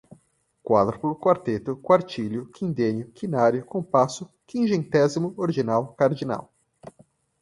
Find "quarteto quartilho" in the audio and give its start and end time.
1.15-2.47